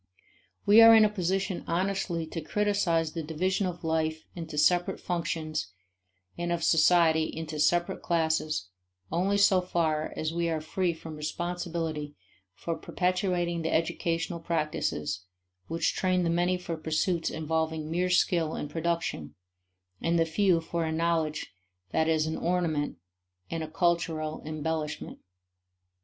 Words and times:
We 0.65 0.81
are 0.81 0.95
in 0.95 1.05
a 1.05 1.09
position 1.11 1.63
honestly 1.67 2.25
to 2.25 2.41
criticize 2.41 3.11
the 3.11 3.21
division 3.21 3.67
of 3.67 3.83
life 3.83 4.25
into 4.35 4.57
separate 4.57 4.99
functions 4.99 5.67
and 6.39 6.51
of 6.51 6.63
society 6.63 7.25
into 7.25 7.59
separate 7.59 8.01
classes 8.01 8.69
only 9.11 9.37
so 9.37 9.61
far 9.61 10.11
as 10.17 10.33
we 10.33 10.49
are 10.49 10.59
free 10.59 10.91
from 10.95 11.15
responsibility 11.17 12.15
for 12.55 12.75
perpetuating 12.75 13.61
the 13.61 13.71
educational 13.71 14.39
practices 14.39 15.25
which 15.67 15.93
train 15.93 16.23
the 16.23 16.31
many 16.31 16.57
for 16.57 16.77
pursuits 16.77 17.29
involving 17.29 17.91
mere 17.91 18.09
skill 18.09 18.55
in 18.55 18.69
production, 18.69 19.35
and 20.01 20.17
the 20.17 20.25
few 20.25 20.61
for 20.61 20.83
a 20.83 20.91
knowledge 20.91 21.53
that 21.91 22.07
is 22.07 22.25
an 22.25 22.37
ornament 22.37 22.97
and 23.51 23.61
a 23.61 23.69
cultural 23.69 24.41
embellishment. 24.47 25.19